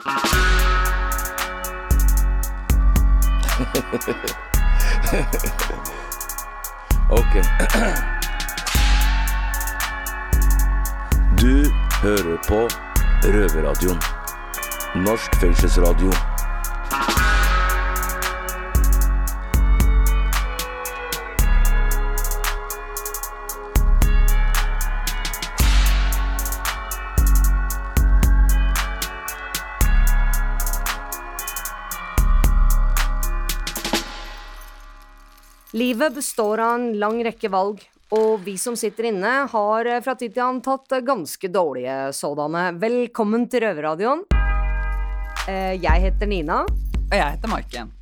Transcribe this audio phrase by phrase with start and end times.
[7.10, 7.34] Ok.
[11.40, 12.68] Du hører på
[13.24, 14.00] Røverradioen.
[14.94, 16.29] Norsk fengselsradio.
[36.00, 37.82] Livet består av en lang rekke valg,
[38.16, 41.96] og vi som sitter inne, har eh, fra tid til annen tatt eh, ganske dårlige
[42.16, 42.62] sådanne.
[42.80, 44.22] Velkommen til Røverradioen.
[45.44, 47.92] Eh, Jeg heter Nina, Og jeg heter Maiken.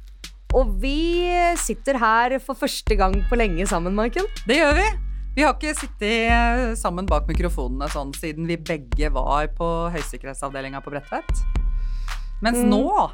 [0.54, 1.26] og vi
[1.58, 4.30] sitter her for første gang på lenge sammen, Maiken.
[4.46, 4.86] Det gjør vi.
[5.34, 10.94] Vi har ikke sittet sammen bak mikrofonene sånn siden vi begge var på høysikkerhetsavdelinga på
[10.94, 11.42] Bredtvet.
[12.42, 12.70] Mens Mm.
[12.70, 13.10] nå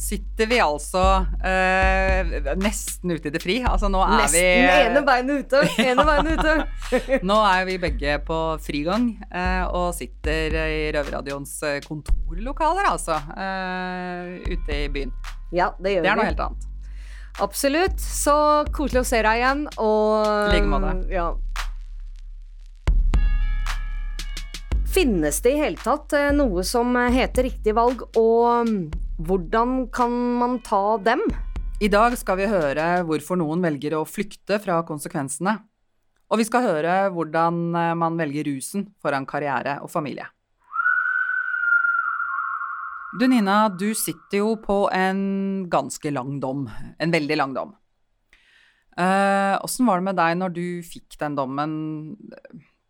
[0.00, 1.02] sitter vi altså
[1.44, 3.58] eh, nesten ute i det fri.
[3.68, 5.60] Altså nå er Nesten vi ene beinet ute.
[5.84, 6.54] Ene beinet ute.
[7.28, 13.20] Nå er vi begge på frigang eh, og sitter i Røverradioens eh, kontorlokaler, altså.
[13.36, 15.12] Eh, ute i byen.
[15.52, 16.08] Ja, det gjør vi.
[16.08, 16.66] Det er noe helt annet.
[17.44, 18.00] Absolutt.
[18.00, 18.34] Så
[18.74, 20.96] koselig å se deg igjen, og I like måte.
[21.12, 21.28] Ja.
[24.90, 28.82] Finnes det i hele tatt eh, noe som heter riktig valg, og mm,
[29.20, 31.20] hvordan kan man ta dem?
[31.80, 35.58] I dag skal vi høre hvorfor noen velger å flykte fra konsekvensene.
[36.30, 40.28] Og vi skal høre hvordan eh, man velger rusen foran karriere og familie.
[43.18, 46.68] Du Nina, du sitter jo på en ganske lang dom.
[46.98, 47.74] En veldig lang dom.
[49.00, 51.72] Åssen var det med deg når du fikk den dommen?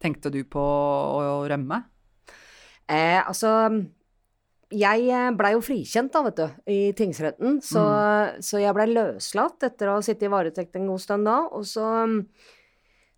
[0.03, 1.79] Tenkte du på å rømme?
[2.91, 3.71] Eh, altså
[4.71, 7.59] Jeg blei jo frikjent, da, vet du, i tingsretten.
[7.65, 7.83] Så,
[8.45, 11.41] så jeg blei løslatt etter å ha sittet i varetekt en god stund da.
[11.59, 12.21] Og så mm,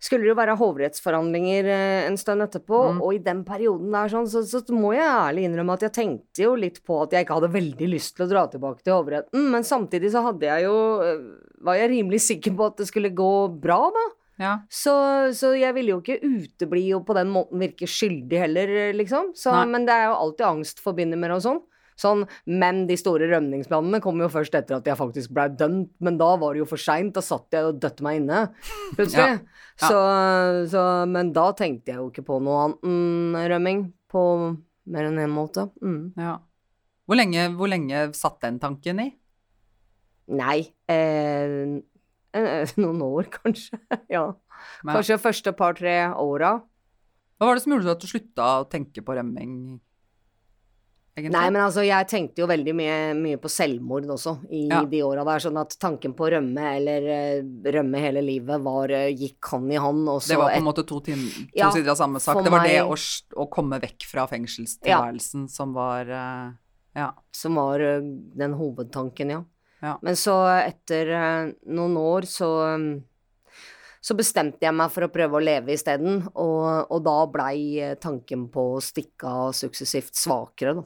[0.03, 4.27] skulle det jo være hovrettsforhandlinger eh, en stund etterpå, og i den perioden der sånn,
[4.29, 7.37] så, så må jeg ærlig innrømme at jeg tenkte jo litt på at jeg ikke
[7.37, 10.77] hadde veldig lyst til å dra tilbake til hovedretten, men samtidig så hadde jeg jo
[11.05, 11.23] eh,
[11.63, 13.31] Var jeg rimelig sikker på at det skulle gå
[13.63, 14.03] bra, da.
[14.43, 14.53] Ja.
[14.67, 14.93] Så,
[15.37, 19.31] så jeg ville jo ikke utebli og på den måten virke skyldig heller, liksom.
[19.39, 21.63] Så, men det er jo alltid angst forbundet med det og sånn.
[21.99, 26.17] Sånn, men de store rømningsplanene kom jo først etter at jeg faktisk ble dømt, men
[26.19, 28.47] da var det jo for seint, da satt jeg og døtte meg inne,
[28.97, 29.37] plutselig.
[29.37, 29.59] Ja.
[29.73, 29.89] Ja.
[29.89, 29.99] Så,
[30.73, 34.23] så, men da tenkte jeg jo ikke på noe annet enn rømming, på
[34.93, 35.69] mer enn én måte.
[35.81, 36.13] Mm.
[36.19, 36.39] ja.
[37.03, 39.09] Hvor, lenge, hvor lenge satt den tanken i?
[40.33, 41.73] Nei, eh,
[42.83, 43.79] noen år kanskje,
[44.15, 44.27] ja.
[44.83, 46.61] Men- Kanskje første par-tre åra.
[47.39, 49.79] Hva var det som gjorde at du slutta å tenke på rømming?
[51.13, 51.29] Egentlig?
[51.35, 54.79] Nei, men altså, jeg tenkte jo veldig mye, mye på selvmord også i Ja.
[54.89, 57.43] de åra der, sånn at tanken på å rømme eller eh,
[57.75, 60.57] rømme hele livet var, eh, gikk han i han, og så Det var på et-
[60.57, 62.41] en måte to, tim- to Ja, sider av samme sak.
[62.43, 62.95] Det var det å,
[63.37, 66.51] å komme vekk fra fengselstilværelsen som var uh,
[66.95, 67.11] Ja.
[67.31, 69.43] som var uh, den hovedtanken, ja.
[69.83, 69.97] Ja.
[70.01, 72.49] Men så etter eh, noen år så
[72.79, 72.93] mm,
[74.03, 77.93] så bestemte jeg meg for å prøve å leve isteden, og, og da blei eh,
[77.99, 80.83] tanken på å stikke av suksessivt svakere, da.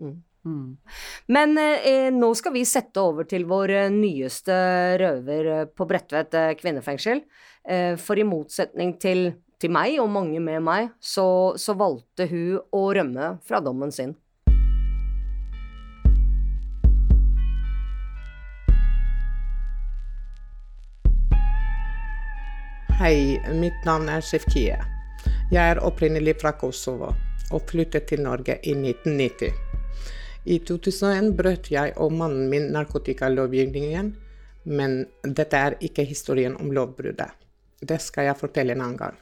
[0.00, 0.76] Mm.
[1.28, 4.54] Men eh, nå skal vi sette over til vår eh, nyeste
[5.00, 7.24] røver eh, på Bredtvet eh, kvinnefengsel.
[7.64, 9.30] Eh, for i motsetning til,
[9.60, 14.16] til meg, og mange med meg, så, så valgte hun å rømme fra dommen sin.
[23.00, 24.74] Hei, mitt navn er Sjefkie.
[25.48, 27.14] Jeg er opprinnelig fra Kosovo
[27.48, 29.54] og flyttet til Norge i 1990.
[30.44, 34.12] I 2001 brøt jeg og mannen min narkotikalovgivningen,
[34.76, 37.32] men dette er ikke historien om lovbruddet.
[37.80, 39.16] Det skal jeg fortelle en annen gang.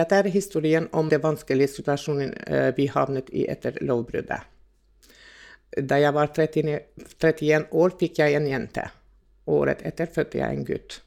[0.00, 4.40] Dette er historien om den vanskelige situasjonen eh, vi havnet i etter lovbruddet.
[5.76, 6.80] Da jeg var 30,
[7.20, 8.88] 31 år, fikk jeg en jente.
[9.44, 11.02] Året etter fødte jeg en gutt.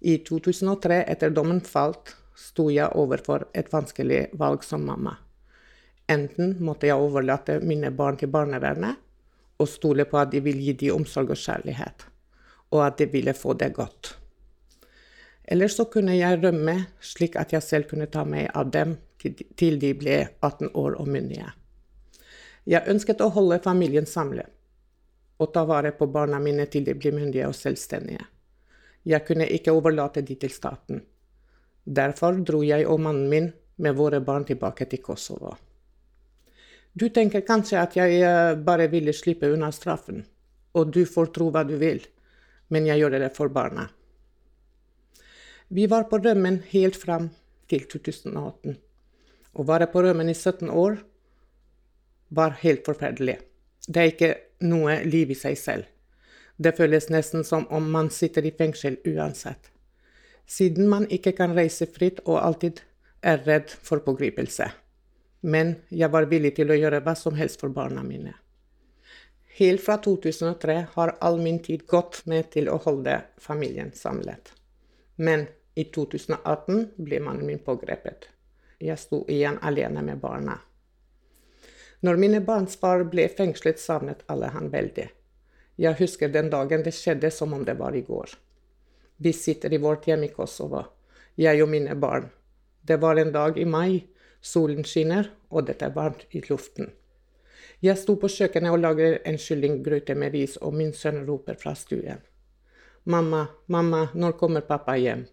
[0.00, 5.14] I 2003, etter dommen falt, sto jeg overfor et vanskelig valg som mamma.
[6.08, 9.00] Enten måtte jeg overlate mine barn til barnevernet
[9.58, 12.04] og stole på at de ville gi dem omsorg og kjærlighet,
[12.76, 14.12] og at de ville få det godt.
[15.48, 18.98] Eller så kunne jeg rømme slik at jeg selv kunne ta meg av dem
[19.56, 21.52] til de- ble 18 år og myndige.
[22.66, 24.50] Jeg ønsket å holde familien samlet
[25.38, 28.26] og ta vare på barna mine til de ble myndige og selvstendige.
[29.06, 31.04] Jeg kunne ikke overlate de til staten.
[31.86, 35.52] Derfor dro jeg og mannen min med våre barn tilbake til Kosovo.
[36.96, 40.24] Du tenker kanskje at jeg eh, bare ville slippe unna straffen,
[40.74, 42.00] og du får tro hva du vil,
[42.72, 43.86] men jeg gjør det for barna.
[45.68, 47.28] Vi var på rømmen helt fram
[47.70, 48.78] til 2018.
[49.56, 50.98] Å være på rømmen i 17 år
[52.28, 53.38] var helt forferdelig.
[53.86, 54.32] Det er ikke
[54.66, 55.86] noe liv i seg selv.
[56.56, 59.70] Det føles nesten som om man sitter i fengsel uansett.
[60.46, 62.80] Siden man ikke kan reise fritt og alltid
[63.20, 64.70] er redd for pågripelse.
[65.40, 68.32] Men jeg var villig til å gjøre hva som helst for barna mine.
[69.58, 74.52] Helt fra 2003 har all min tid gått med til å holde familien samlet.
[75.16, 78.28] Men i 2018 ble mannen min pågrepet.
[78.80, 80.58] Jeg sto igjen alene med barna.
[82.04, 85.08] Når mine barns far ble fengslet, savnet alle han veldig.
[85.76, 88.30] Jeg husker den dagen det skjedde som om det var i går.
[89.16, 90.82] Vi sitter i vårt hjem i Kosovo,
[91.36, 92.30] jeg og mine barn.
[92.82, 94.06] Det var en dag i mai,
[94.40, 96.92] solen skinner, og det er varmt i luften.
[97.84, 101.74] Jeg sto på kjøkkenet og lager en kyllinggrøt med ris, og min sønn roper fra
[101.76, 102.22] stuen.
[103.04, 105.26] Mamma, mamma, når kommer pappa hjem?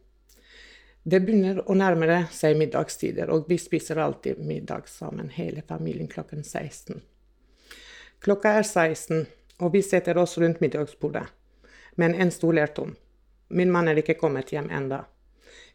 [1.03, 6.43] Det begynner å nærme seg middagstider, og vi spiser alltid middag sammen, hele familien klokken
[6.43, 7.01] 16.
[8.23, 9.25] Klokka er 16,
[9.57, 11.25] og vi setter oss rundt middagsbordet.
[11.95, 12.95] Men en stol er tom.
[13.47, 15.05] Min mann er ikke kommet hjem enda.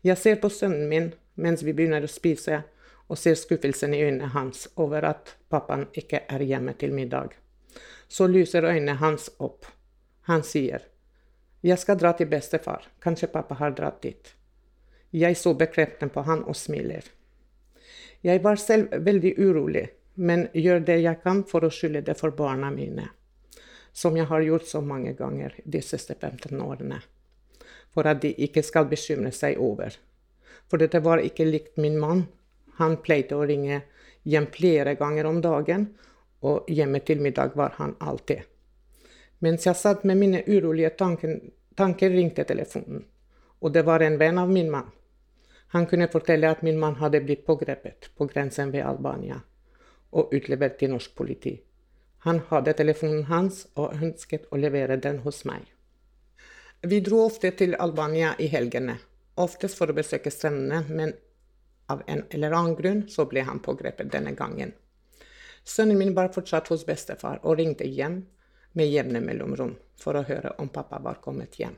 [0.03, 2.63] Jeg ser på sønnen min mens vi begynner å spise,
[3.09, 7.37] og ser skuffelsen i øynene hans over at pappaen ikke er hjemme til middag.
[8.09, 9.65] Så lyser øynene hans opp.
[10.29, 10.83] Han sier,
[11.63, 14.35] Jeg skal dra til bestefar, kanskje pappa har dratt dit.
[15.11, 17.03] Jeg så bekreftende på han og smiler.
[18.23, 22.31] Jeg var selv veldig urolig, men gjør det jeg kan for å skylde det for
[22.31, 23.09] barna mine
[23.99, 27.01] som jeg har gjort så mange ganger de siste 15 årene.
[27.91, 29.97] For at de ikke skal bekymre seg over.
[30.71, 32.27] For dette var ikke likt min mann.
[32.79, 33.81] Han pleide å ringe
[34.23, 35.89] hjem flere ganger om dagen,
[36.47, 38.45] og hjemme til middag var han alltid.
[39.43, 41.39] Mens jeg satt med mine urolige tanker,
[41.75, 43.03] tanker ringte telefonen,
[43.59, 44.93] og det var en venn av min mann.
[45.75, 49.43] Han kunne fortelle at min mann hadde blitt pågrepet på grensen ved Albania
[50.11, 51.59] og utlevert til norsk politi.
[52.27, 55.63] Han hadde telefonen hans og ønsket å levere den hos meg.
[56.83, 58.99] Vi dro ofte til Albania i helgene,
[59.35, 61.15] oftest for å besøke strendene, men
[61.91, 64.75] av en eller annen grunn så ble han pågrepet denne gangen.
[65.65, 68.23] Sønnen min var fortsatt hos bestefar og ringte hjem
[68.79, 71.75] med jevne mellomrom for å høre om pappa var kommet hjem.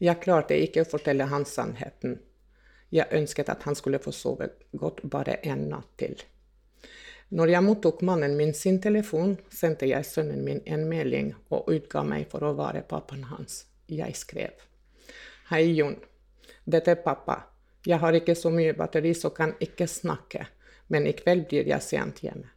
[0.00, 2.18] Jeg klarte ikke å fortelle han sannheten.
[2.90, 6.16] Jeg ønsket at han skulle få sove godt bare en natt til.
[7.30, 12.02] Når jeg mottok mannen min sin telefon, sendte jeg sønnen min en melding og utga
[12.02, 13.66] meg for å være pappaen hans.
[13.86, 14.64] Jeg skrev.
[15.52, 15.94] Hei, Jon.
[16.66, 17.36] Dette er pappa.
[17.86, 20.48] Jeg har ikke så mye batteri, så kan ikke snakke,
[20.90, 22.50] men i kveld blir jeg sent hjemme.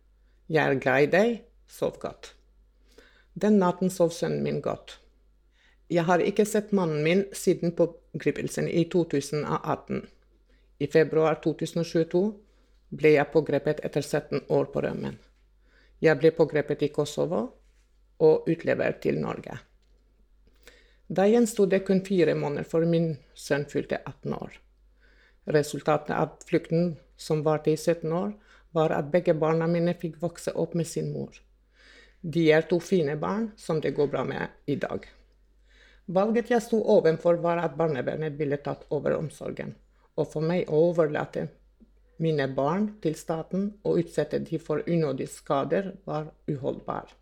[0.49, 1.35] Jeg er glad i deg.
[1.69, 2.33] Sov godt.
[3.33, 4.97] Den natten sov sønnen min godt.
[5.93, 10.01] Jeg har ikke sett mannen min siden pågripelsen i 2018.
[10.81, 12.23] I februar 2022
[12.93, 15.17] ble jeg pågrepet etter 17 år på rømmen.
[16.03, 17.43] Jeg ble pågrepet i Kosovo
[18.23, 19.57] og utlevert til Norge.
[21.07, 24.59] Da gjensto det kun fire måneder for min sønn fylte 18 år.
[25.55, 28.31] Resultatet av flukten, som varte i 17 år,
[28.73, 31.33] var at begge barna mine fikk vokse opp med sin mor.
[32.21, 35.03] De er to fine barn som det går bra med i dag.
[36.05, 39.75] Valget jeg sto ovenfor, var at barnevernet ville tatt over omsorgen,
[40.15, 41.47] og for meg å overlate
[42.17, 47.13] mine barn til staten og utsette de for unødige skader, var uholdbar.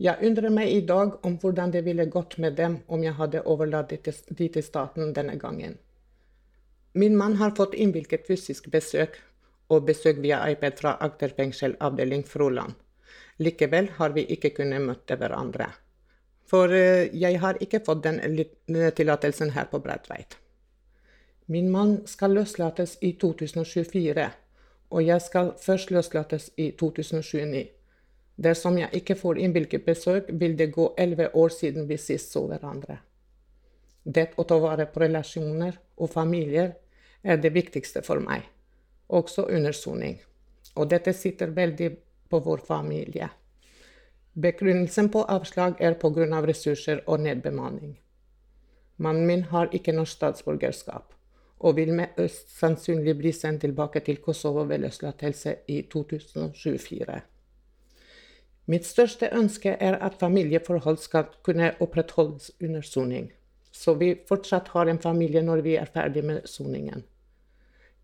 [0.00, 3.42] Jeg undrer meg i dag om hvordan det ville gått med dem om jeg hadde
[3.44, 5.76] overlatt de til staten denne gangen.
[6.92, 9.20] Min mann har fått innvilget fysisk besøk
[9.68, 12.74] og besøk via iPad fra Agder fengsel avdeling Froland.
[13.38, 15.68] Likevel har vi ikke kunnet møte hverandre.
[16.50, 18.18] For eh, jeg har ikke fått den
[18.96, 20.36] tillatelsen her på Bredtveit.
[21.50, 24.26] Min mann skal løslates i 2024,
[24.90, 27.64] og jeg skal først løslates i 2029.
[28.38, 32.44] Dersom jeg ikke får innvilget besøk, vil det gå elleve år siden vi sist så
[32.46, 33.00] hverandre.
[34.04, 36.76] Det å ta vare på relasjoner og familier
[37.24, 38.46] er det viktigste for meg,
[39.08, 40.20] også under soning.
[40.78, 41.96] Og dette sitter veldig
[42.30, 43.34] på vår familie.
[44.38, 46.46] Begrunnelsen på avslag er pga.
[46.46, 47.98] ressurser og nedbemanning.
[48.98, 51.16] Mannen min har ikke norsk statsborgerskap
[51.60, 57.20] og vil mest sannsynlig bli sendt tilbake til Kosovo ved løslatelse i 2024.
[58.70, 63.32] Mitt største ønske er at familieforhold skal kunne opprettholdes under soning,
[63.72, 67.04] så vi fortsatt har en familie når vi er ferdig med soningen.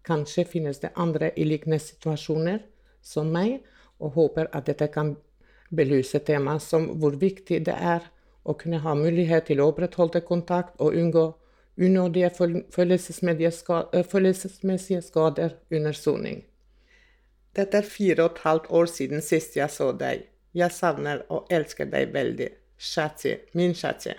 [0.04, 2.58] Kanskje finnes det andre i lignende situasjoner
[3.02, 3.60] som meg,
[3.98, 5.14] og håper at dette kan
[5.74, 8.04] belyse temaet som hvor viktig det er
[8.44, 11.26] å kunne ha mulighet til å opprettholde kontakt og unngå
[11.78, 12.30] unødige
[14.10, 16.44] følelsesmessige skader under soning.
[17.56, 20.26] Dette er fire og et halvt år siden sist jeg så deg.
[20.54, 22.48] Jeg savner og elsker deg veldig.
[22.76, 24.12] Shati, min Shati.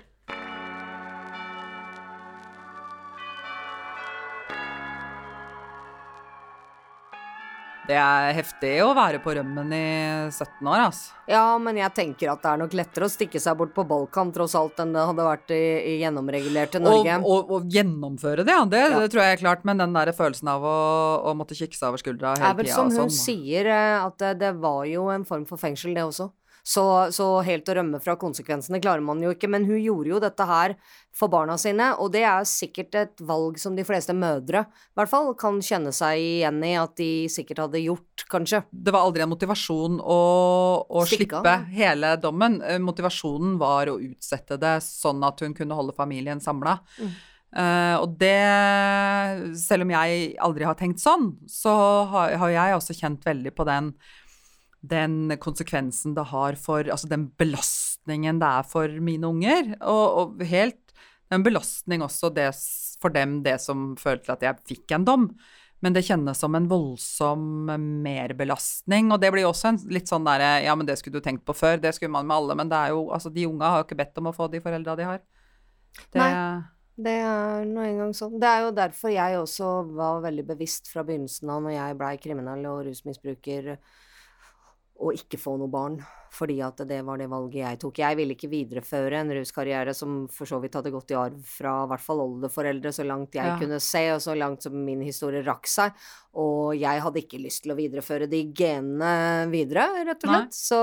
[7.88, 9.86] Det er heftig å være på rømmen i
[10.27, 11.13] 17 år, altså.
[11.27, 14.34] Ja, men jeg tenker at det er nok lettere å stikke seg bort på Balkan
[14.36, 17.15] tross alt enn det hadde vært i, i gjennomregulerte Norge.
[17.22, 18.65] Og, og, og, gjennomføre det, ja.
[18.67, 19.00] Det, ja.
[19.00, 19.63] det, tror jeg er klart.
[19.67, 20.79] Men den der følelsen av å,
[21.32, 23.15] å måtte kikke seg over skuldra hele tida Det er vel som hun sånn.
[23.15, 26.27] sier, eh, at det, det var jo en form for fengsel, det også.
[26.68, 26.84] Så,
[27.16, 29.48] så, helt å rømme fra konsekvensene klarer man jo ikke.
[29.48, 30.74] Men hun gjorde jo dette her
[31.16, 35.10] for barna sine, og det er sikkert et valg som de fleste mødre i hvert
[35.10, 38.62] fall kan kjenne seg igjen i at de sikkert hadde gjort, kanskje.
[38.70, 40.20] Det var aldri en motivasjon å,
[40.84, 42.60] å slippe hele dommen.
[42.60, 46.78] Eh, motivasjonen var å utsette det sånn at hun kunne holde familien samla.
[47.00, 47.18] Mm.
[47.58, 48.44] Uh, og det
[49.56, 51.72] Selv om jeg aldri har tenkt sånn, så
[52.12, 53.94] har, har jeg også kjent veldig på den
[54.86, 59.74] den konsekvensen det har for Altså den belastningen det er for mine unger.
[59.81, 60.81] Og, og helt
[61.34, 62.50] en belastning også det,
[63.01, 65.25] for dem, det som følte at jeg fikk en dom.
[65.84, 67.67] Men det kjennes som en voldsom
[68.01, 69.12] merbelastning.
[69.13, 71.57] Og det blir også en litt sånn derre Ja, men det skulle du tenkt på
[71.57, 71.77] før.
[71.81, 72.57] Det skulle man med alle.
[72.57, 74.63] Men det er jo Altså, de unga har jo ikke bedt om å få de
[74.63, 75.22] foreldra de har.
[76.13, 76.31] Det, Nei.
[76.98, 78.39] Det er nå engang sånn.
[78.41, 79.69] Det er jo derfor jeg også
[80.00, 83.75] var veldig bevisst fra begynnelsen av, når jeg blei kriminell og rusmisbruker,
[84.98, 85.98] å ikke få noe barn,
[86.34, 88.00] fordi at det var det valget jeg tok.
[88.01, 91.74] Jeg ville ikke videreføre en ruskarriere som for så vidt hadde gått i arv fra
[91.86, 93.58] i hvert fall oldeforeldre, så langt jeg ja.
[93.62, 95.96] kunne se, og så langt som min historie rakk seg.
[96.42, 100.51] Og jeg hadde ikke lyst til å videreføre de genene videre, rett og slett.
[100.51, 100.60] Nei.
[100.60, 100.82] Så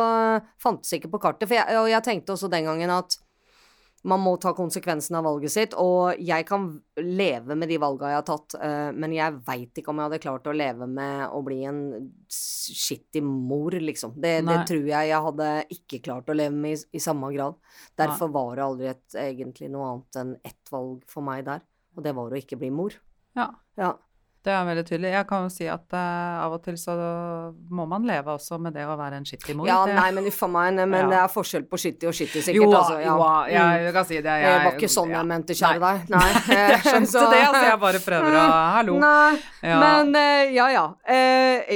[0.63, 1.51] fantes ikke på kartet.
[1.59, 3.19] Jeg, og jeg tenkte også den gangen at
[4.05, 6.67] man må ta konsekvensen av valget sitt, og jeg kan
[7.01, 10.21] leve med de valga jeg har tatt, uh, men jeg veit ikke om jeg hadde
[10.25, 11.81] klart å leve med å bli en
[12.29, 14.13] skittig mor, liksom.
[14.21, 17.57] Det, det, tror jeg jeg hadde ikke klart å leve med i, i samme grad.
[17.97, 18.37] Derfor Nei.
[18.37, 21.65] var det aldri et, egentlig noe annet enn ett valg for meg der,
[21.97, 22.99] og det var å ikke bli mor.
[23.39, 23.49] Ja.
[23.81, 23.95] ja.
[24.45, 25.11] Det er veldig tydelig.
[25.15, 26.93] Jeg kan jo si at uh, av og til så
[27.73, 29.65] må man leve også med det å være en skittig mor.
[29.69, 31.07] Ja, nei, men uff a meg, men ja.
[31.09, 32.61] det er forskjell på skittig og skittig, sikkert.
[32.61, 33.15] Jo, altså, ja.
[33.15, 34.35] jo, jeg, jeg kan si det.
[34.43, 36.13] Jeg, det var ikke sånn jeg mente, kjære deg.
[36.13, 36.29] Nei.
[36.59, 37.23] jeg skjønte så.
[37.33, 37.63] det, altså.
[37.71, 38.43] Jeg bare prøver å
[38.75, 38.99] Hallo.
[39.01, 39.33] Nei,
[39.65, 39.79] ja.
[39.81, 40.85] men uh, ja, ja.
[41.09, 41.73] Uh,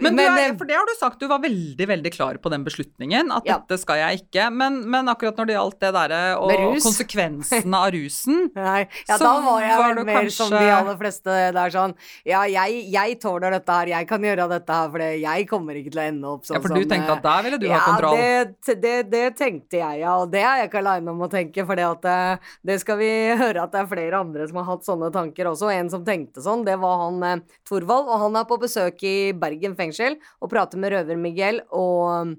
[0.00, 2.64] men, men er, for det har du sagt, du var veldig, veldig klar på den
[2.64, 4.48] beslutningen, at dette skal jeg ikke.
[4.56, 9.22] Men, men akkurat når det gjaldt det derre og konsekvensene av rusen, Nei, ja, så
[9.26, 10.36] da var jeg vel mer kanskje...
[10.38, 11.92] som de aller fleste der sånn
[12.26, 15.92] Ja, jeg jeg tåler dette her, jeg kan gjøre dette her, for jeg kommer ikke
[15.94, 17.90] til å ende opp sånn Ja, for du tenkte at der ville du ja, ha
[17.90, 18.20] kontroll?
[18.20, 20.14] Ja, det, det, det, tenkte jeg, ja.
[20.22, 23.10] Og det er jeg ikke aleine om å tenke, for det, eh, det skal vi
[23.42, 25.70] høre at det er flere andre som har hatt sånne tanker også.
[25.74, 29.16] En som tenkte sånn, det var han eh, Thorvald, og han er på besøk i
[29.36, 32.36] Bergen fengsel og prater med røver Miguel og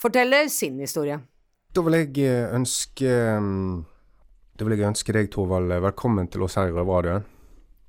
[0.00, 1.20] forteller sin historie.
[1.74, 3.10] Da vil jeg eh, ønske
[4.58, 7.37] Da vil jeg ønske deg, Thorvald, velkommen til oss her i Røverradioen.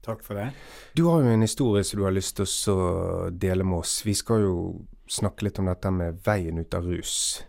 [0.10, 0.48] Takk for det.
[0.98, 4.00] Du har jo en historie som du har lyst til å dele med oss.
[4.02, 4.56] Vi skal jo
[5.10, 7.44] snakke litt om dette med veien ut av rus.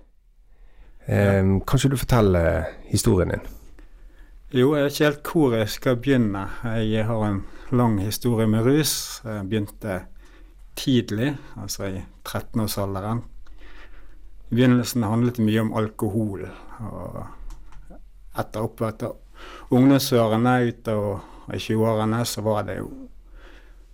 [1.09, 3.49] Eh, kanskje du forteller historien din?
[4.53, 6.45] Jo, jeg vet ikke helt hvor jeg skal begynne.
[6.85, 7.41] Jeg har en
[7.73, 8.95] lang historie med rus.
[9.25, 10.01] Jeg begynte
[10.77, 13.25] tidlig, altså i 13-årsalderen.
[14.51, 16.45] I begynnelsen handlet det mye om alkohol.
[16.93, 17.21] Og
[18.37, 19.17] etter opp etter
[19.73, 20.59] ungdomsårene
[21.51, 22.91] utover i 20-årene så var det jo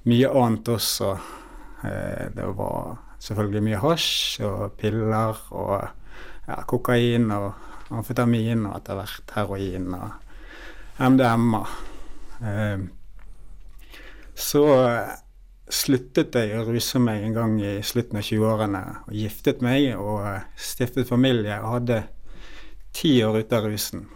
[0.07, 1.19] mye annet også.
[1.85, 5.89] Eh, det var selvfølgelig mye hasj og piller og
[6.47, 7.53] ja, kokain og
[7.91, 10.11] amfetamin og etter hvert heroin og
[10.99, 11.63] MDMA.
[12.43, 12.81] Eh,
[14.37, 14.65] så
[15.67, 20.29] sluttet jeg å ruse meg en gang i slutten av 20-årene og giftet meg og
[20.55, 22.03] stiftet familie og hadde
[22.95, 24.07] ti år ute av rusen.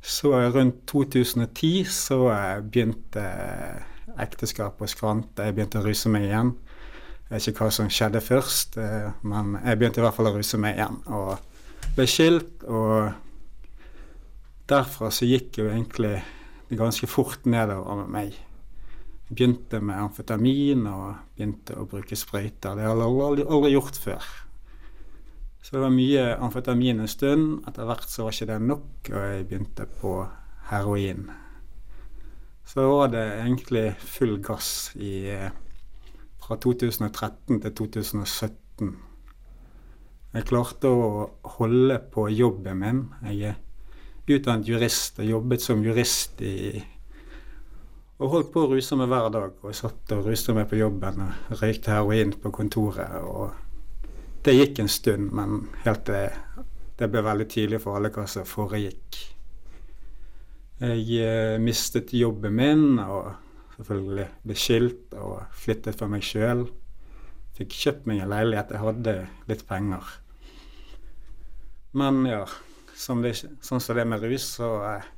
[0.00, 2.18] Så rundt 2010 så
[2.64, 3.24] begynte
[4.20, 5.44] ekteskapet å skrante.
[5.44, 6.54] Jeg begynte å ruse meg igjen.
[7.30, 10.34] Jeg vet ikke hva som skjedde først, eh, men jeg begynte i hvert fall å
[10.34, 10.96] ruse meg igjen.
[11.14, 11.36] Og
[11.94, 13.12] ble skilt, og
[14.70, 16.16] derfra så gikk jo egentlig
[16.70, 18.38] det ganske fort nedover med meg.
[19.30, 22.74] Begynte med amfetamin og begynte å bruke sprøyter.
[22.74, 24.30] Det har jeg aldri, aldri gjort før.
[25.60, 27.60] Så det var mye amfetamin en stund.
[27.68, 30.14] Etter hvert så var ikke det nok, og jeg begynte på
[30.70, 31.26] heroin.
[32.64, 35.34] Så var det egentlig full gass i,
[36.40, 38.94] fra fra 2013 til 2017.
[40.30, 41.10] Jeg klarte å
[41.58, 43.02] holde på jobben min.
[43.26, 43.60] Jeg er
[44.30, 46.80] utdannet jurist og jobbet som jurist i
[48.20, 49.54] og holdt på å ruse meg hver dag.
[49.64, 53.14] Og satt og ruste meg på jobben og røykte heroin på kontoret.
[53.24, 53.69] og
[54.42, 56.30] Det gikk en stund, men helt det,
[56.96, 59.18] det ble veldig tydelig for alle hva som foregikk.
[60.80, 63.34] Jeg eh, mistet jobben min og
[63.74, 66.64] selvfølgelig ble skilt og flyttet for meg sjøl.
[67.58, 68.72] Fikk kjøpt meg en leilighet.
[68.72, 69.14] Jeg hadde
[69.50, 70.08] litt penger.
[72.00, 72.46] Men ja,
[72.96, 75.08] som det, sånn som det med rus, så eh,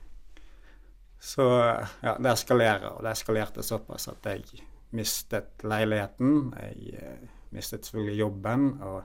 [1.22, 1.44] Så
[2.02, 2.96] ja, det eskalerer.
[2.96, 6.50] Og det eskalerte såpass at jeg mistet leiligheten.
[6.58, 9.02] Jeg eh, mistet selvfølgelig jobben, og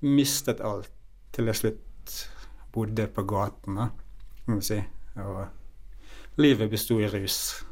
[0.00, 0.90] mistet alt.
[1.34, 2.12] Til jeg slutt
[2.72, 3.88] bodde på gaten, da,
[4.44, 4.78] kan man si.
[5.16, 5.46] Og
[6.36, 7.64] livet besto i rus.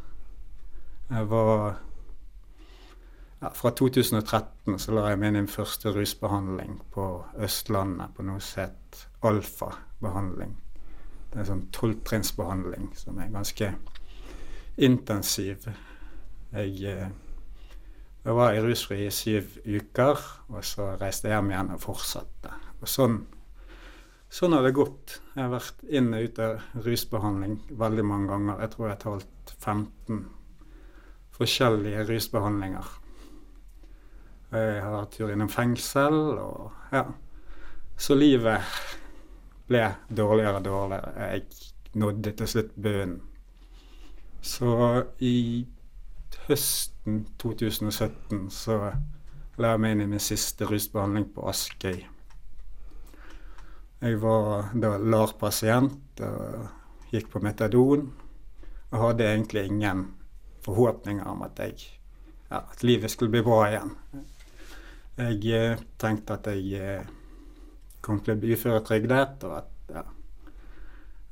[1.10, 1.80] Jeg var
[3.42, 7.06] ja, Fra 2013 så la jeg meg inn i min første rusbehandling på
[7.42, 10.54] Østlandet på noe som het alfa-behandling.
[11.32, 13.72] Det er en sånn tolvtrinnsbehandling som er ganske
[14.76, 15.66] intensiv.
[16.52, 17.10] Jeg, eh,
[18.22, 20.20] jeg var i rusfri i syv uker,
[20.54, 22.52] og så reiste jeg hjem igjen og fortsatte.
[22.78, 23.16] Og sånn,
[24.30, 25.16] sånn har det gått.
[25.34, 28.62] Jeg har vært inn og ut av rusbehandling veldig mange ganger.
[28.62, 30.22] Jeg tror jeg har talt 15
[31.34, 32.94] forskjellige rusbehandlinger.
[34.52, 37.06] Jeg har hatt tur innom fengsel, og ja.
[37.98, 38.62] Så livet
[39.66, 41.12] ble dårligere og dårligere.
[41.32, 43.20] Jeg nådde til slutt bunnen.
[44.42, 45.66] Så i
[46.48, 48.78] høsten 2017 så
[49.60, 52.02] la jeg meg inn i min siste rusbehandling på Askøy.
[54.02, 58.08] Jeg var da LAR-pasient og gikk på metadon
[58.92, 60.06] og hadde egentlig ingen
[60.64, 61.86] forhåpninger om at, jeg,
[62.50, 63.92] ja, at livet skulle bli bra igjen.
[65.18, 67.12] Jeg eh, tenkte at jeg eh,
[68.02, 70.04] kom til å bli uføretrygdet, og at ja,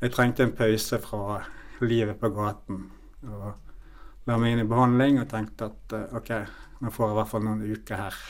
[0.00, 1.40] jeg trengte en pause fra
[1.82, 2.84] livet på gaten.
[3.26, 3.69] Og
[4.28, 6.30] la meg inn i behandling og tenkte at eh, OK,
[6.80, 8.20] nå får jeg i hvert fall noen uker her.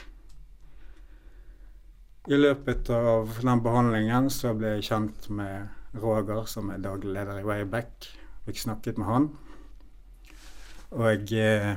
[2.30, 7.40] I løpet av den behandlingen så ble jeg kjent med Roger, som er daglig leder
[7.40, 8.10] i Wayback.
[8.46, 9.30] Fikk snakket med han.
[10.94, 11.72] Og jeg eh,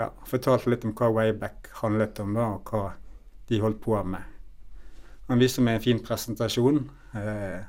[0.00, 2.92] ja, fortalte litt om hva Wayback handlet om, da, og hva
[3.48, 4.34] de holdt på med.
[5.28, 6.82] Han viste meg en fin presentasjon,
[7.16, 7.64] eh,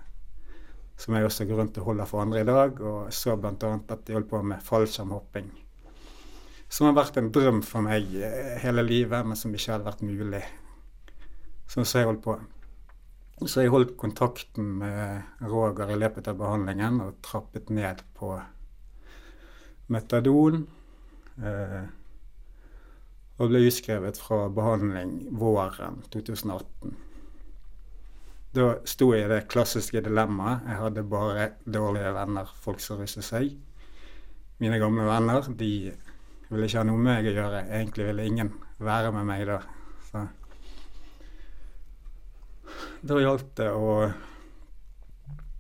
[1.00, 2.80] som jeg også går rundt og holder for andre i dag.
[2.84, 3.74] Og så bl.a.
[3.80, 5.50] at de holdt på med fallskjermhopping.
[6.70, 10.04] Som har vært en drøm for meg eh, hele livet, men som ikke hadde vært
[10.06, 10.44] mulig.
[11.72, 12.36] Sånn som jeg holdt på.
[13.48, 18.36] Så jeg holdt kontakten med Roger i løpet av behandlingen og trappet ned på
[19.90, 20.66] metadon.
[21.40, 21.84] Eh,
[23.40, 26.98] og ble utskrevet fra behandling våren 2018.
[28.56, 30.64] Da sto jeg i det klassiske dilemmaet.
[30.66, 33.52] Jeg hadde bare dårlige venner, folk som ruset seg.
[34.60, 35.74] Mine gamle venner de
[36.50, 37.62] ville ikke ha noe med meg å gjøre.
[37.70, 38.50] Egentlig ville ingen
[38.82, 39.60] være med meg da.
[40.10, 40.26] Så
[43.06, 43.92] da gjaldt det å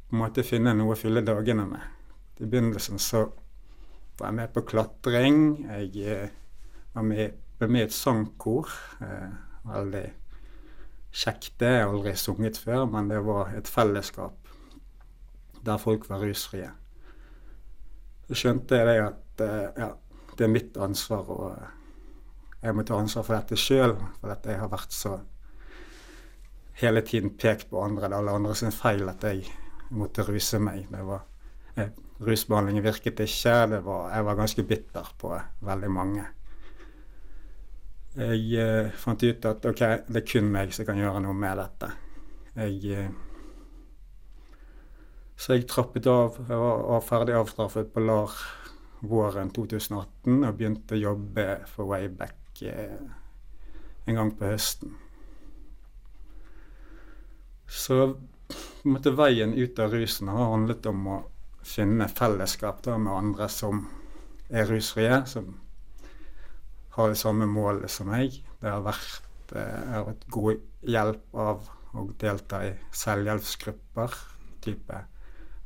[0.09, 1.83] på en måte finne noe å fylle dagene med.
[2.41, 3.27] I begynnelsen så
[4.17, 5.37] var jeg med på klatring.
[5.77, 6.31] Jeg eh,
[6.95, 8.73] var med, med i et sangkor.
[9.05, 9.29] Eh,
[9.69, 10.03] veldig
[11.11, 11.53] kjekt.
[11.59, 14.35] Det har jeg aldri sunget før, men det var et fellesskap
[15.65, 16.69] der folk var rusfrie.
[18.27, 19.89] Så skjønte jeg det at eh, ja,
[20.37, 23.97] det er mitt ansvar, og jeg må ta ansvar for dette sjøl.
[24.21, 25.17] For at jeg har vært så
[26.79, 29.43] hele tiden pekt på andre, det er alle andre sin feil at jeg
[29.89, 30.85] måtte ruse meg.
[30.91, 31.25] Det var
[31.75, 31.91] jeg
[32.23, 33.55] rusbehandlingen virket ikke.
[33.83, 35.33] Var, jeg var ganske bitter på
[35.65, 36.25] veldig mange.
[38.17, 41.59] Jeg eh, fant ut at ok, det er kun meg som kan gjøre noe med
[41.61, 41.89] dette.
[42.57, 43.11] Jeg, eh,
[45.37, 46.39] så jeg trappet av.
[46.39, 48.33] og var, ferdig avstraffet på LAR
[49.05, 52.97] våren 2018 og begynte å jobbe for Wayback eh,
[54.09, 54.97] en gang på høsten.
[57.69, 58.01] Så
[58.89, 61.23] måte, veien ut av rusen har handlet om å
[61.61, 63.85] finne fellesskap da, med andre som
[64.49, 65.53] er rusfrie, som
[66.99, 68.35] har jo samme mål som meg.
[68.59, 74.17] Det har vært, eh, jeg har vært god hjelp av å delta i selvhjelpsgrupper,
[74.61, 74.99] type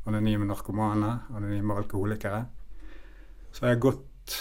[0.06, 2.46] anonyme narkomane, anonyme alkoholikere.
[3.52, 4.38] Så jeg har gått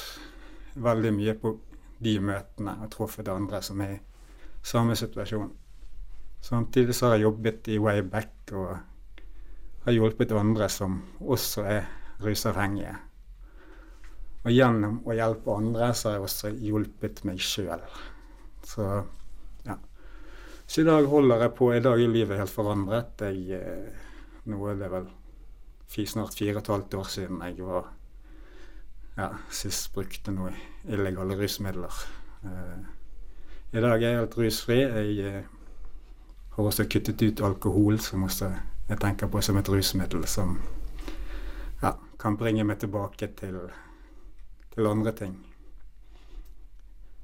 [0.75, 1.57] veldig mye på
[2.03, 4.01] de møtene og truffet andre som er i
[4.63, 5.51] samme situasjon.
[6.43, 8.79] Samtidig så har jeg jobbet i Wayback og
[9.85, 11.85] har hjulpet andre som også er
[12.23, 12.97] rusavhengige.
[14.43, 17.83] Og gjennom å hjelpe andre, så har jeg også hjulpet meg sjøl.
[18.67, 18.87] Så
[19.67, 19.77] ja.
[20.67, 21.71] Så i dag holder jeg på.
[21.75, 23.23] I dag er livet helt forandret.
[23.23, 24.07] Jeg, eh,
[24.51, 25.11] nå er det vel
[25.93, 27.91] snart fire og et halvt år siden jeg var
[29.19, 30.55] ja, sist brukte noe
[30.89, 32.03] illegale rusmidler.
[32.45, 32.79] Eh,
[33.77, 34.81] I dag er jeg helt rusfri.
[34.83, 35.43] Jeg eh,
[36.57, 38.51] har også kuttet ut alkohol, som også
[38.89, 40.57] jeg tenker på som et rusmiddel som
[41.83, 43.61] ja, kan bringe meg tilbake til
[44.73, 45.35] til andre ting.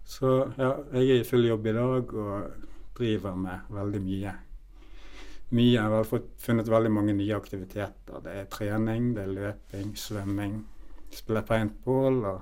[0.08, 4.34] Så ja, jeg er i full jobb i dag og driver med veldig mye.
[5.50, 5.72] Mye.
[5.72, 6.08] Jeg har
[6.44, 8.22] funnet veldig mange nye aktiviteter.
[8.24, 10.58] Det er trening, det er løping, svømming.
[11.12, 12.40] Spiller paintball og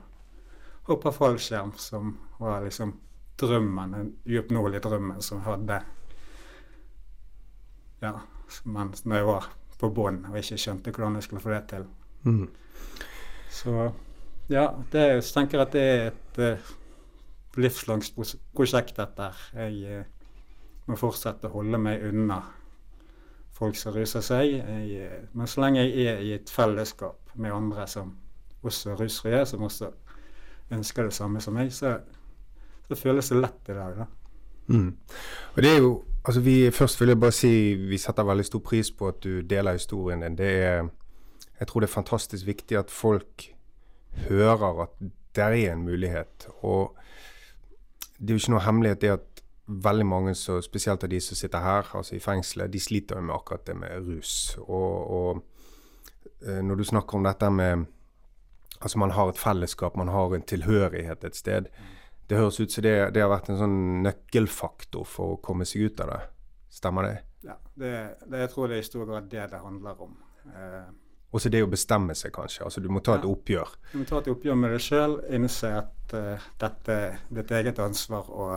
[0.91, 2.95] hopper fallskjerm, som var liksom
[3.39, 5.83] drømmen, den uoppnåelige drømmen som jeg hadde
[8.01, 8.13] ja,
[8.65, 9.49] mens når jeg var
[9.81, 11.87] på bånn og ikke skjønte hvordan jeg skulle få det til.
[12.27, 12.49] Mm.
[13.53, 13.91] Så
[14.49, 16.75] ja, det, jeg tenker at det er et uh,
[17.59, 18.13] livslangt
[18.57, 19.47] prosjekt, dette her.
[19.67, 20.29] Jeg uh,
[20.87, 22.41] må fortsette å holde meg unna
[23.57, 24.59] folk som ruser seg.
[24.61, 28.15] Jeg, uh, men så lenge jeg er i et fellesskap med andre som
[28.67, 29.91] også rusfrie, som også
[30.75, 31.97] ønsker det samme som meg, så,
[32.89, 33.99] så føles det lett i dag.
[34.03, 34.07] da.
[34.67, 34.97] Mm.
[35.55, 38.63] Og det er jo, altså vi, Først vil jeg bare si vi setter veldig stor
[38.67, 40.39] pris på at du deler historien din.
[40.39, 40.89] Det er,
[41.61, 43.56] jeg tror det er fantastisk viktig at folk
[44.29, 45.01] hører at
[45.37, 46.49] det er en mulighet.
[46.65, 46.97] Og
[48.19, 51.37] det er jo ikke noe hemmelighet det at veldig mange, så, spesielt av de som
[51.37, 54.57] sitter her, altså i fengselet, de sliter jo med akkurat det med rus.
[54.63, 55.43] Og, og
[56.47, 57.93] eh, når du snakker om dette med
[58.77, 61.69] Altså man har et fellesskap, man har en tilhørighet et sted.
[62.29, 65.87] Det høres ut som det, det har vært en sånn nøkkelfaktor for å komme seg
[65.89, 66.19] ut av det.
[66.77, 67.15] Stemmer det?
[67.47, 67.93] Ja, det,
[68.29, 70.13] det jeg tror det er i stor grad det det handler om.
[70.53, 70.91] Eh,
[71.35, 72.65] også det å bestemme seg, kanskje.
[72.65, 73.75] Altså Du må ta et oppgjør.
[73.93, 77.81] Du må ta et oppgjør med deg sjøl, innse at uh, dette er ditt eget
[77.83, 78.49] ansvar å,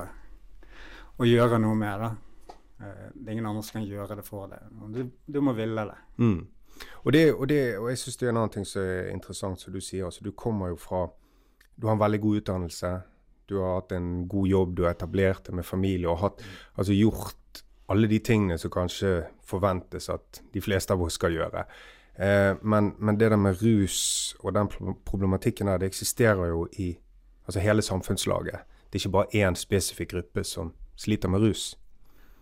[1.17, 2.11] å gjøre noe med det.
[2.79, 4.71] Uh, det er ingen andre som kan gjøre det for deg.
[4.95, 5.99] Du, du må ville det.
[6.21, 6.39] Mm.
[7.03, 9.61] Og, det, og, det, og jeg syns det er en annen ting som er interessant,
[9.61, 10.05] som du sier.
[10.07, 11.07] altså Du kommer jo fra
[11.75, 12.93] Du har en veldig god utdannelse.
[13.47, 16.41] Du har hatt en god jobb, du har etablert deg med familie og hatt,
[16.75, 19.13] altså gjort alle de tingene som kanskje
[19.47, 21.63] forventes at de fleste av oss skal gjøre.
[22.15, 24.69] Eh, men, men, det der med rus og den
[25.05, 26.97] problematikken der, det eksisterer jo i
[27.45, 28.59] altså hele samfunnslaget.
[28.89, 31.77] Det er ikke bare én spesifikk gruppe som sliter med rus.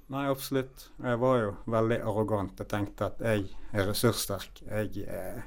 [0.07, 0.87] Nei, absolutt.
[1.03, 4.61] Jeg var jo veldig arrogant Jeg tenkte at jeg er ressurssterk.
[4.63, 5.43] Jeg, er,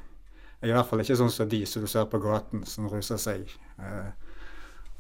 [0.61, 2.89] jeg er i hvert fall ikke sånn som de som du ser på gaten, som
[2.93, 3.49] ruser seg.
[3.81, 4.11] Eh,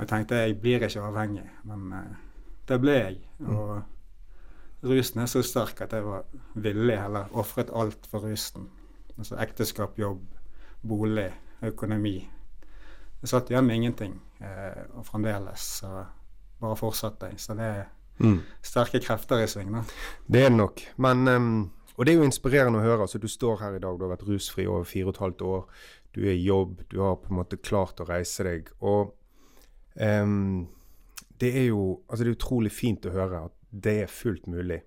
[0.00, 2.12] jeg tenkte jeg blir ikke avhengig, men eh,
[2.68, 3.18] det ble jeg.
[3.38, 3.56] Mm.
[3.56, 8.70] Og rusen er så sterk at jeg var villig, eller ofret alt for rusen.
[9.20, 10.22] Altså ekteskap, jobb,
[10.88, 11.28] bolig,
[11.68, 12.16] økonomi.
[13.20, 15.90] Jeg satt igjen med ingenting, eh, og fremdeles så
[16.61, 17.40] bare fortsatte jeg.
[17.40, 17.83] Så det er
[18.24, 18.38] mm.
[18.64, 19.74] sterke krefter i sving.
[19.76, 19.85] da.
[20.26, 20.83] Det er det nok.
[20.96, 23.04] Men um, Og det er jo inspirerende å høre.
[23.04, 25.42] altså Du står her i dag, du har vært rusfri over fire og et halvt
[25.42, 25.64] år.
[26.14, 28.70] Du er i jobb, du har på en måte klart å reise deg.
[28.80, 29.12] Og
[30.00, 30.64] um,
[31.40, 34.80] det er jo altså det er utrolig fint å høre at det er fullt mulig.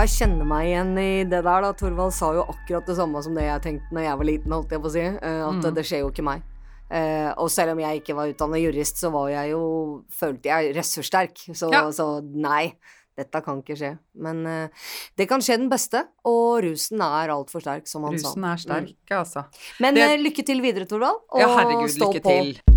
[0.00, 1.66] Jeg kjenner meg igjen i det der.
[1.66, 1.72] da.
[1.76, 4.56] Torvald sa jo akkurat det samme som det jeg tenkte når jeg var liten.
[4.56, 5.04] holdt jeg på å si.
[5.18, 5.68] Uh, at mm.
[5.76, 6.48] det skjer jo ikke meg.
[6.92, 9.62] Uh, og selv om jeg ikke var utdannet jurist, så var jeg jo
[10.12, 11.46] følte jeg ressurssterk.
[11.52, 11.84] Så, ja.
[11.92, 12.74] så nei,
[13.18, 13.94] dette kan ikke skje.
[14.24, 18.28] Men uh, det kan skje den beste, og rusen er altfor sterk, som han rusen
[18.28, 18.36] sa.
[18.36, 19.16] Rusen er sterk, mm.
[19.20, 19.48] altså.
[19.84, 20.12] Men det...
[20.24, 21.26] lykke til videre, Torvald.
[21.32, 22.38] Og ja, herregud, stå lykke på.
[22.38, 22.71] til.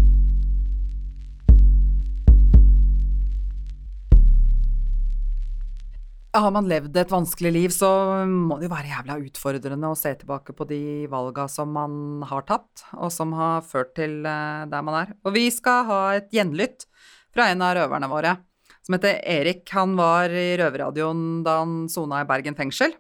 [6.36, 7.88] Har man levd et vanskelig liv, så
[8.28, 12.44] må det jo være jævla utfordrende å se tilbake på de valga som man har
[12.50, 15.14] tatt, og som har ført til eh, der man er.
[15.24, 16.90] Og vi skal ha et gjenlytt
[17.32, 18.36] fra en av røverne våre,
[18.84, 19.64] som heter Erik.
[19.78, 22.92] Han var i røverradioen da han sona i Bergen fengsel,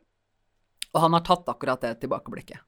[0.93, 2.63] og han har tatt akkurat det tilbakeblikket.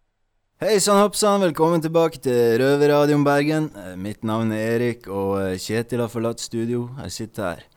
[0.60, 3.72] Hei sann hoppsann, velkommen tilbake til Røverradioen Bergen.
[3.72, 6.90] Eh, mitt navn er Erik, og eh, Kjetil har forlatt studio.
[7.06, 7.68] Jeg sitter her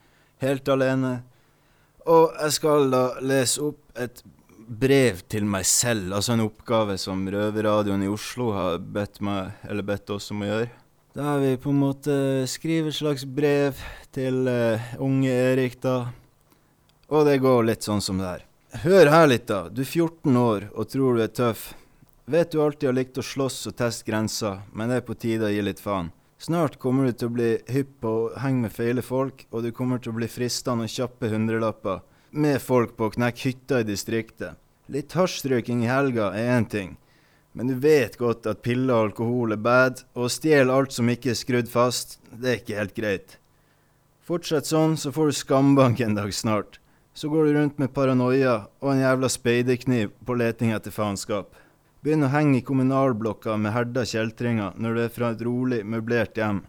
[0.42, 1.20] helt alene
[2.10, 4.22] og jeg skal da lese opp et
[4.70, 9.86] brev til meg selv, altså en oppgave som Røverradioen i Oslo har bedt, meg, eller
[9.86, 10.70] bedt oss om å gjøre.
[11.14, 13.78] Da har vi på en måte skriver et slags brev
[14.14, 16.12] til uh, unge Erik, da.
[17.10, 18.46] Og det går litt sånn som det her.
[18.84, 19.64] Hør her litt, da.
[19.66, 21.72] Du er 14 år og tror du er tøff.
[22.30, 25.48] Vet du alltid har likt å slåss og teste grenser, men det er på tide
[25.48, 26.12] å gi litt faen.
[26.40, 29.74] Snart kommer du til å bli hypp på å henge med feile folk, og du
[29.76, 32.00] kommer til å bli fristende og kjappe hundrelapper
[32.32, 34.56] med folk på å knekke hytta i distriktet.
[34.88, 36.94] Litt hasjrøyking i helga er én ting,
[37.52, 41.12] men du vet godt at piller og alkohol er bad, og å stjele alt som
[41.12, 43.36] ikke er skrudd fast, det er ikke helt greit.
[44.24, 46.80] Fortsett sånn, så får du skambank en dag snart.
[47.12, 51.52] Så går du rundt med paranoia og en jævla speiderkniv på leting etter faenskap.
[52.00, 56.38] Begynn å henge i kommunalblokka med herda kjeltringer når du er fra et rolig, møblert
[56.40, 56.62] hjem.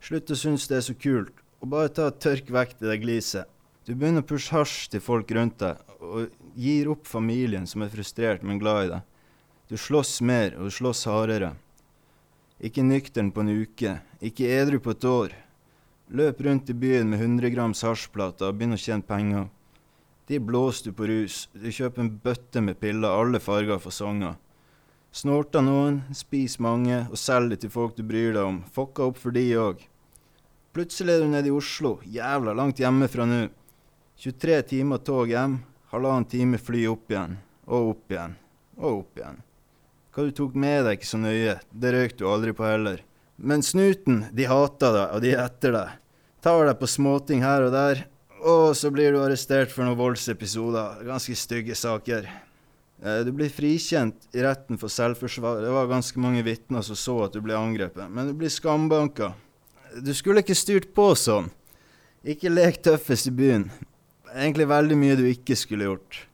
[0.00, 3.00] Slutt å synes det er så kult, og bare ta et tørk vekk det der
[3.02, 3.50] gliset.
[3.84, 7.92] Du begynner å pushe hasj til folk rundt deg, og gir opp familien som er
[7.92, 9.02] frustrert, men glad i deg.
[9.68, 11.50] Du slåss mer, og du slåss hardere.
[12.64, 15.34] Ikke nøktern på en uke, ikke edru på et år.
[16.16, 19.50] Løp rundt i byen med 100 grams hasjplater og begynn å tjene penger.
[20.32, 24.40] De blåser du på rus, du kjøper en bøtte med piller, alle farger og fasonger.
[25.12, 28.62] Snorter noen, spis mange og selg det til folk du bryr deg om.
[28.72, 29.82] Fucka opp for de òg.
[30.72, 33.42] Plutselig er du nede i Oslo, jævla langt hjemmefra nå.
[34.16, 35.58] 23 timer tog hjem,
[35.92, 37.34] halvannen time fly opp igjen,
[37.68, 38.36] og opp igjen,
[38.78, 39.42] og opp igjen.
[40.12, 43.02] Hva du tok med deg, ikke så nøye, det røyk du aldri på heller.
[43.36, 45.98] Men snuten, de hater deg, og de er etter deg.
[46.40, 48.06] Tar deg på småting her og der,
[48.40, 52.32] og så blir du arrestert for noen voldsepisoder, ganske stygge saker.
[53.02, 55.62] Eh, du blir frikjent i retten for selvforsvar.
[55.62, 59.34] Det var ganske mange vitner som så at du ble angrepet, men du blir skambanka.
[60.00, 61.50] Du skulle ikke styrt på sånn.
[62.22, 63.70] Ikke lek tøffest i byen
[64.36, 66.26] egentlig veldig mye du ikke skulle gjort.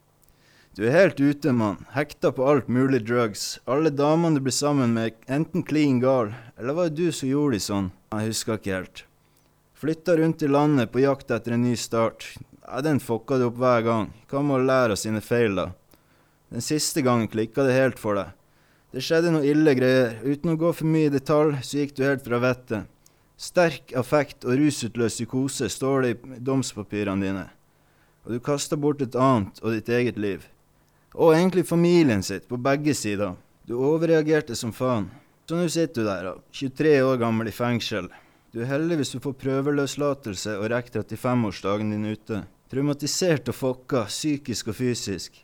[0.78, 1.80] Du er helt ute, mann.
[1.90, 3.58] Hekta på alt mulig drugs.
[3.66, 7.58] Alle damene du blir sammen med, enten clean gal, eller var det du som gjorde
[7.58, 7.90] de sånn?
[8.14, 9.02] Jeg husker ikke helt.
[9.78, 12.30] Flytta rundt i landet på jakt etter en ny start.
[12.62, 14.08] Ja, den fucka du opp hver gang.
[14.30, 15.68] Hva med å lære av sine feil, da?
[16.52, 18.32] Den siste gangen klikka det helt for deg.
[18.94, 20.16] Det skjedde noe ille greier.
[20.24, 22.88] Uten å gå for mye i detalj, så gikk du helt fra vettet.
[23.38, 27.46] Sterk affekt og rusutløs psykose står det i domspapirene dine
[28.28, 30.42] og du kasta bort et annet og ditt eget liv.
[31.16, 33.38] Og egentlig familien sitt, på begge sider.
[33.64, 35.08] Du overreagerte som faen.
[35.48, 38.10] Så nå sitter du der, 23 år gammel i fengsel.
[38.52, 42.42] Du er heldig hvis du får prøveløslatelse og rekker 35-årsdagen din ute.
[42.68, 45.40] Traumatisert og fokka, psykisk og fysisk.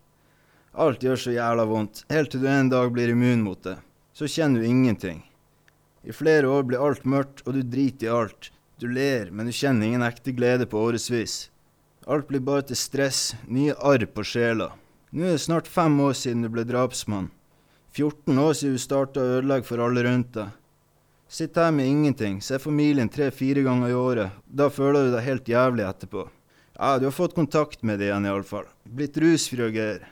[0.75, 3.77] Alt gjør så jævla vondt, helt til du en dag blir immun mot det.
[4.15, 5.21] Så kjenner du ingenting.
[6.03, 8.51] I flere år blir alt mørkt, og du driter i alt.
[8.83, 11.49] Du ler, men du kjenner ingen ekte glede på årevis.
[12.11, 14.73] Alt blir bare til stress, nye arr på sjela.
[15.15, 17.31] Nå er det snart fem år siden du ble drapsmann.
[17.95, 20.51] 14 år siden du starta å ødelegge for alle rundt deg.
[21.31, 24.35] Sitt her med ingenting, se familien tre-fire ganger i året.
[24.45, 26.27] Da føler du deg helt jævlig etterpå.
[26.75, 28.67] Ja, du har fått kontakt med det igjen, iallfall.
[28.83, 30.11] Blitt rusfri og greier.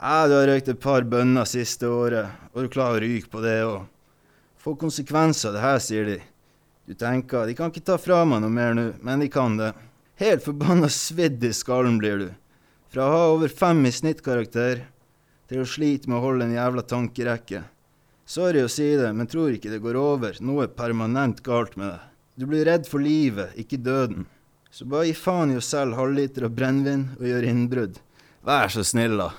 [0.00, 3.42] Ja, du har røykt et par bønner siste året, og du klarer å ryke på
[3.44, 3.82] det òg.
[4.56, 6.14] Få konsekvenser, det her, sier de.
[6.88, 9.74] Du tenker, de kan ikke ta fra meg noe mer nå, men de kan det.
[10.22, 12.30] Helt forbanna svidd i skallen blir du.
[12.88, 14.86] Fra å ha over fem i snittkarakter
[15.52, 17.62] til å slite med å holde en jævla tankerekke.
[18.24, 20.40] Sorry å si det, men tror ikke det går over.
[20.40, 22.10] Noe er permanent galt med deg.
[22.40, 24.24] Du blir redd for livet, ikke døden.
[24.72, 28.00] Så bare gi faen i å selge halvliter av brennevin og gjøre innbrudd.
[28.48, 29.34] Vær så snill, da.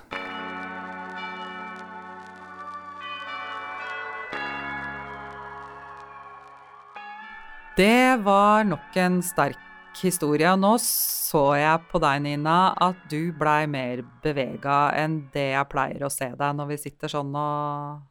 [7.81, 10.45] Det var nok en sterk historie.
[10.53, 15.69] Og nå så jeg på deg, Nina, at du blei mer bevega enn det jeg
[15.71, 18.03] pleier å se deg når vi sitter sånn og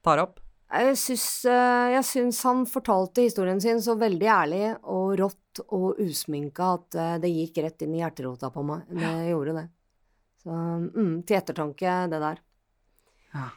[0.00, 0.40] tar opp.
[0.72, 6.00] Jeg syns, eh, jeg syns han fortalte historien sin så veldig ærlig og rått og
[6.00, 8.86] usminka at eh, det gikk rett inn i hjerterota på meg.
[8.96, 9.66] Det gjorde det.
[10.40, 10.56] Så
[10.88, 12.40] mm, til ettertanke, det der.
[13.36, 13.50] Ja.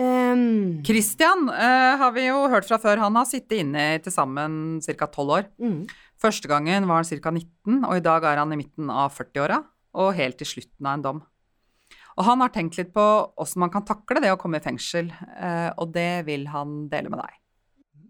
[0.00, 3.02] Um, Christian uh, har vi jo hørt fra før.
[3.02, 5.08] Han har sittet inne til sammen ca.
[5.12, 5.50] tolv år.
[5.60, 5.84] Mm.
[6.22, 7.34] Første gangen var han ca.
[7.34, 9.60] 19, og i dag er han i midten av 40-åra
[10.00, 11.20] og helt til slutten av en dom.
[12.16, 13.04] Og han har tenkt litt på
[13.40, 17.12] åssen man kan takle det å komme i fengsel, uh, og det vil han dele
[17.12, 17.38] med deg.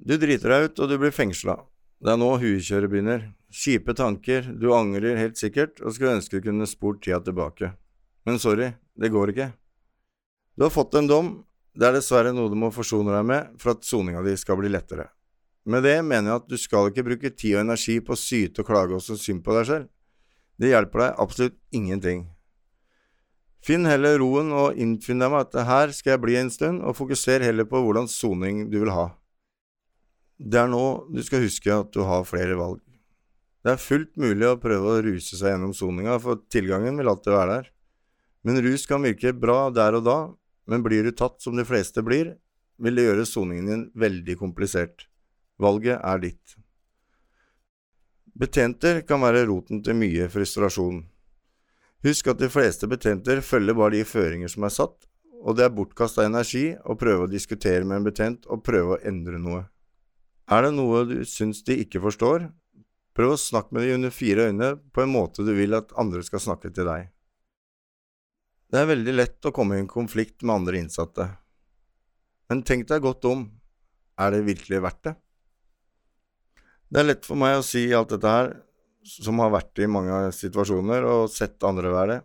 [0.03, 1.57] Du driter deg ut, og du blir fengsla.
[2.03, 3.29] Det er nå huekjøret begynner.
[3.53, 7.75] Kjipe tanker, du angrer helt sikkert og skulle ønske du kunne spurt tida tilbake.
[8.27, 9.53] Men sorry, det går ikke.
[10.59, 11.31] Du har fått en dom,
[11.73, 14.71] det er dessverre noe du må forsone deg med for at soninga di skal bli
[14.73, 15.09] lettere.
[15.65, 18.63] Med det mener jeg at du skal ikke bruke tid og energi på å syte
[18.63, 19.89] og klage og synes synd på deg selv.
[20.61, 22.27] Det hjelper deg absolutt ingenting.
[23.63, 26.97] Finn heller roen og innfinn deg med at her skal jeg bli en stund, og
[26.99, 29.13] fokuser heller på hvordan soning du vil ha.
[30.43, 32.81] Det er nå du skal huske at du har flere valg.
[33.63, 37.37] Det er fullt mulig å prøve å ruse seg gjennom soninga, for tilgangen vil alltid
[37.37, 37.69] være der.
[38.43, 40.19] Men rus kan virke bra der og da,
[40.73, 42.33] men blir du tatt som de fleste blir,
[42.81, 45.07] vil det gjøre soningen din veldig komplisert.
[45.61, 46.57] Valget er ditt.
[48.33, 51.03] Betjenter kan være roten til mye frustrasjon.
[52.03, 54.97] Husk at de fleste betjenter følger bare de føringer som er satt,
[55.43, 59.01] og det er bortkasta energi å prøve å diskutere med en betent og prøve å
[59.07, 59.67] endre noe.
[60.51, 62.49] Er det noe du syns de ikke forstår,
[63.15, 66.25] prøv å snakke med dem under fire øyne på en måte du vil at andre
[66.27, 67.12] skal snakke til deg.
[68.73, 71.27] Det er veldig lett å komme i en konflikt med andre innsatte,
[72.49, 73.43] men tenk deg godt om,
[74.17, 75.13] er det virkelig verdt det?
[76.93, 78.49] Det er lett for meg å si alt dette her,
[79.05, 82.19] som har vært i mange situasjoner og sett andre være det.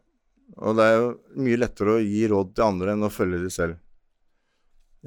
[0.63, 1.09] Og det er jo
[1.43, 3.79] mye lettere å gi råd til andre enn å følge de selv.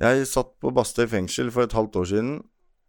[0.00, 2.35] Jeg satt på Bastøy fengsel for et halvt år siden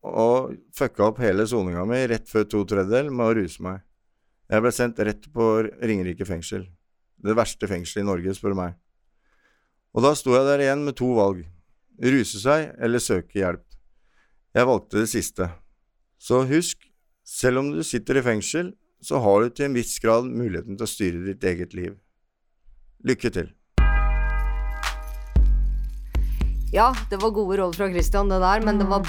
[0.08, 3.84] og fucka opp hele soninga mi rett før to tredjedel med å ruse meg.
[4.52, 6.68] Jeg ble sendt rett på Ringerike fengsel.
[7.22, 8.78] Det verste fengselet i Norge, spør du meg.
[9.94, 11.44] Og da sto jeg der igjen med to valg.
[12.02, 13.66] Ruse seg eller søke hjelp.
[14.56, 15.48] Jeg valgte det siste.
[16.22, 16.78] Så husk,
[17.28, 20.86] selv om du sitter i fengsel, så har du til en viss grad muligheten til
[20.86, 21.98] å styre ditt eget liv.
[23.06, 23.50] Lykke til.
[26.72, 29.06] Ja, det var gode råd fra Christian, det der, men det var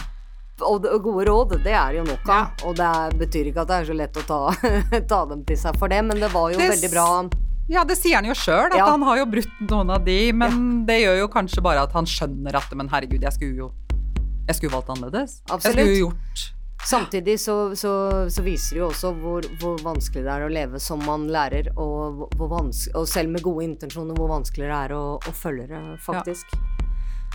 [0.63, 2.67] og gode råd, det er jo nok av.
[2.69, 4.41] Og det betyr ikke at det er så lett å ta,
[5.15, 7.07] ta dem til seg for det, men det var jo Det veldig bra.
[7.73, 8.91] Ja, det sier han jo sjøl, at Ja.
[8.91, 12.05] han har jo brutt noen av de, men det gjør jo kanskje bare at han
[12.09, 13.73] skjønner at Men herregud, jeg skulle jo
[14.49, 15.41] Jeg skulle valgt annerledes.
[15.49, 16.49] Jeg skulle jo gjort
[16.85, 17.93] Samtidig så, så,
[18.29, 21.69] så viser det jo også hvor, hvor vanskelig det er å leve som man lærer,
[21.79, 26.57] og, og selv med gode intensjoner, hvor vanskelig det er å, å følge det, faktisk.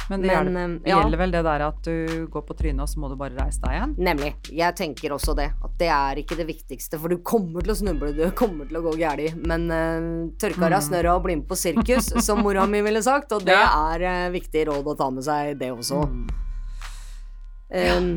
[0.10, 0.98] Men det, Men, gjelder, eh, det ja.
[1.02, 3.60] gjelder vel det der at du går på trynet, og så må du bare reise
[3.64, 3.96] deg igjen?
[4.08, 4.32] Nemlig.
[4.56, 5.50] Jeg tenker også det.
[5.64, 7.00] At det er ikke det viktigste.
[7.02, 9.30] For du kommer til å snuble, du kommer til å gå gæli.
[9.44, 13.36] Men uh, tørka deg snørra og bli med på sirkus, som mora mi ville sagt.
[13.36, 13.68] Og det Ja.
[13.94, 16.04] er uh, viktig råd å ta med seg, det også.
[17.68, 18.12] Um,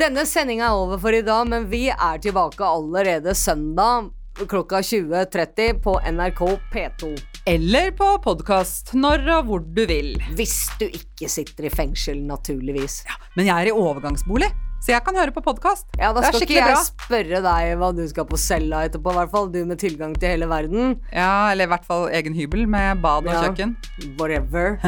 [0.00, 4.10] denne sendinga er over for i dag, men vi er tilbake allerede søndag
[4.48, 6.40] klokka 20.30 på NRK
[6.72, 7.10] P2.
[7.48, 10.12] Eller på podkast, når og hvor du vil.
[10.36, 13.00] Hvis du ikke sitter i fengsel, naturligvis.
[13.08, 14.50] Ja, Men jeg er i overgangsbolig,
[14.84, 15.86] så jeg kan høre på podkast.
[15.98, 16.82] Ja, da skal ikke jeg bra.
[16.84, 19.48] spørre deg hva du skal på cella etterpå, i hvert fall.
[19.52, 20.94] Du med tilgang til hele verden.
[21.16, 23.42] Ja, eller i hvert fall egen hybel med bad og Ja.
[23.48, 23.74] kjøkken.
[24.20, 24.76] Whatever.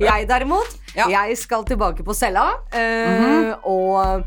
[0.00, 1.06] jeg derimot, Ja.
[1.08, 4.24] Jeg skal tilbake på cella eh, og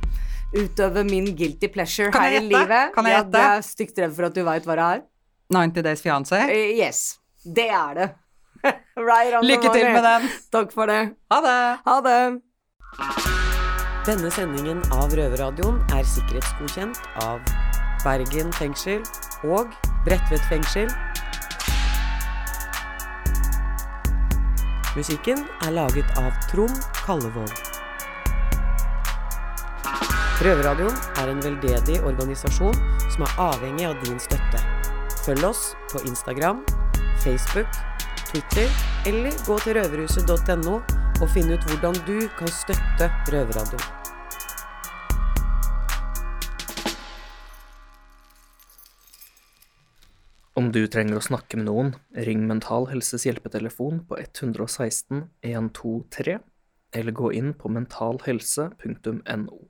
[0.55, 2.93] utøve min guilty pleasure her i livet.
[2.95, 5.01] Kan jeg ja, jeg er stygt redd for at du veit hva det er.
[5.53, 6.41] 90 Days Fiancé.
[6.49, 8.09] Uh, yes, det er det.
[8.97, 10.27] right on Lykke til med den.
[10.51, 11.01] Takk for det.
[11.31, 11.61] Ha det!
[11.85, 12.19] Ha det.
[14.03, 17.39] Denne sendingen av Røverradioen er sikkerhetsgodkjent av
[18.03, 18.99] Bergen fengsel
[19.47, 19.71] og
[20.03, 20.91] Bredtvet fengsel.
[24.97, 27.55] Musikken er laget av Trond Kallevåg.
[30.43, 32.75] Røverradioen er en veldedig organisasjon
[33.07, 34.72] som er avhengig av din støtte.
[35.23, 36.57] Følg oss på Instagram,
[37.23, 37.69] Facebook,
[38.27, 38.67] Twitter
[39.07, 40.73] eller gå til røverhuset.no
[41.21, 43.85] og finne ut hvordan du kan støtte Røverradioen.
[50.59, 51.95] Om du trenger å snakke med noen,
[52.27, 56.35] ring Mental Helses hjelpetelefon på 116 123,
[56.99, 59.63] eller gå inn på mentalhelse.no.